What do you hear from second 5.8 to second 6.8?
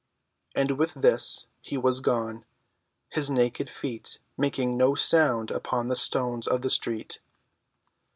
the stones of the